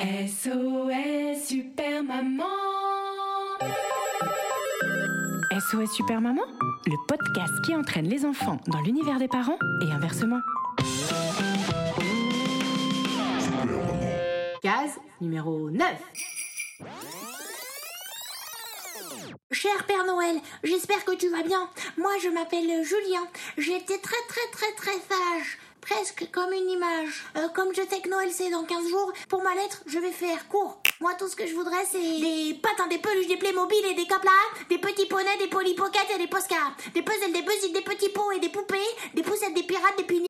SOS 0.00 1.46
Super 1.46 2.02
Maman 2.02 2.46
SOS 5.52 5.92
Super 5.94 6.22
Maman, 6.22 6.40
le 6.86 6.96
podcast 7.06 7.52
qui 7.66 7.76
entraîne 7.76 8.08
les 8.08 8.24
enfants 8.24 8.58
dans 8.68 8.80
l'univers 8.80 9.18
des 9.18 9.28
parents 9.28 9.58
et 9.82 9.92
inversement. 9.92 10.40
Case 14.62 14.98
numéro 15.20 15.68
9. 15.68 15.86
Cher 19.50 19.84
Père 19.86 20.06
Noël, 20.06 20.36
j'espère 20.64 21.04
que 21.04 21.14
tu 21.14 21.28
vas 21.28 21.42
bien. 21.42 21.68
Moi, 21.98 22.12
je 22.22 22.30
m'appelle 22.30 22.82
Julien. 22.82 23.26
J'étais 23.58 23.98
très 23.98 24.22
très 24.28 24.50
très 24.50 24.72
très 24.76 24.92
sage. 24.92 25.58
Presque 25.80 26.30
comme 26.30 26.52
une 26.52 26.70
image. 26.70 27.24
Euh, 27.36 27.48
comme 27.48 27.74
je 27.74 27.80
Noël 28.08 28.30
c'est 28.32 28.50
dans 28.50 28.64
15 28.64 28.88
jours, 28.88 29.12
pour 29.28 29.42
ma 29.42 29.54
lettre, 29.54 29.82
je 29.86 29.98
vais 29.98 30.12
faire 30.12 30.48
court. 30.48 30.80
Moi, 31.00 31.12
tout 31.18 31.28
ce 31.28 31.36
que 31.36 31.46
je 31.46 31.54
voudrais, 31.54 31.84
c'est 31.90 31.98
des 31.98 32.54
patins, 32.60 32.86
des 32.88 32.98
peluches, 32.98 33.26
des 33.26 33.36
Playmobil 33.36 33.84
et 33.90 33.94
des 33.94 34.06
caplas, 34.06 34.30
des 34.68 34.78
petits 34.78 35.06
poneys, 35.06 35.38
des 35.38 35.48
Polly 35.48 35.74
Pocket 35.74 36.06
et 36.14 36.18
des 36.18 36.26
Posca, 36.26 36.56
des 36.94 37.02
puzzles, 37.02 37.32
des 37.32 37.42
puzzles, 37.42 37.72
des 37.72 37.82
petits 37.82 38.10
pots 38.10 38.32
et 38.32 38.40
des 38.40 38.50
poupées, 38.50 38.78
des 39.14 39.22
poussettes, 39.22 39.54
des 39.54 39.62
pirates, 39.62 39.96
des 39.96 40.04
punis. 40.04 40.29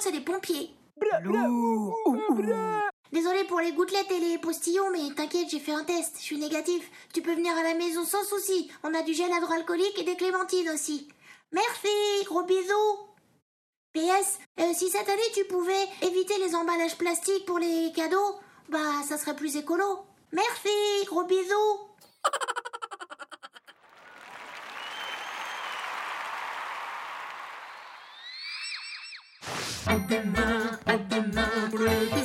C'est 0.00 0.12
des 0.12 0.20
pompiers. 0.20 0.70
Désolé 3.10 3.44
pour 3.44 3.60
les 3.60 3.72
gouttelettes 3.72 4.10
et 4.10 4.20
les 4.20 4.38
postillons, 4.38 4.90
mais 4.92 5.14
t'inquiète, 5.14 5.48
j'ai 5.50 5.60
fait 5.60 5.72
un 5.72 5.84
test, 5.84 6.16
je 6.18 6.22
suis 6.22 6.38
négatif. 6.38 6.90
Tu 7.12 7.22
peux 7.22 7.34
venir 7.34 7.56
à 7.56 7.62
la 7.62 7.74
maison 7.74 8.04
sans 8.04 8.22
souci. 8.24 8.70
On 8.82 8.92
a 8.92 9.02
du 9.02 9.14
gel 9.14 9.30
hydroalcoolique 9.30 9.98
et 9.98 10.04
des 10.04 10.16
clémentines 10.16 10.68
aussi. 10.70 11.08
Merci, 11.52 12.24
gros 12.26 12.42
bisous. 12.42 12.98
PS, 13.94 14.38
euh, 14.60 14.72
si 14.74 14.90
cette 14.90 15.08
année 15.08 15.22
tu 15.34 15.44
pouvais 15.44 15.88
éviter 16.02 16.34
les 16.38 16.54
emballages 16.54 16.98
plastiques 16.98 17.46
pour 17.46 17.58
les 17.58 17.92
cadeaux, 17.94 18.34
bah 18.68 19.02
ça 19.08 19.16
serait 19.16 19.36
plus 19.36 19.56
écolo. 19.56 20.00
Merci, 20.32 21.06
gros 21.06 21.24
bisous. 21.24 21.78
À 29.86 29.96
demain, 29.96 30.78
à 30.86 30.96
demain. 30.96 32.23